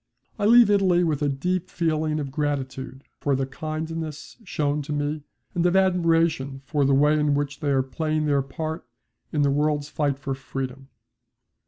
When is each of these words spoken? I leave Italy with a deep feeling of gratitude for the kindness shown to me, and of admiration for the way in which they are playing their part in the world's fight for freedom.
I 0.39 0.47
leave 0.47 0.71
Italy 0.71 1.03
with 1.03 1.21
a 1.21 1.29
deep 1.29 1.69
feeling 1.69 2.19
of 2.19 2.31
gratitude 2.31 3.03
for 3.19 3.35
the 3.35 3.45
kindness 3.45 4.35
shown 4.43 4.81
to 4.81 4.91
me, 4.91 5.21
and 5.53 5.63
of 5.63 5.75
admiration 5.75 6.63
for 6.65 6.85
the 6.85 6.95
way 6.95 7.19
in 7.19 7.35
which 7.35 7.59
they 7.59 7.69
are 7.69 7.83
playing 7.83 8.25
their 8.25 8.41
part 8.41 8.87
in 9.31 9.43
the 9.43 9.51
world's 9.51 9.89
fight 9.89 10.17
for 10.17 10.33
freedom. 10.33 10.89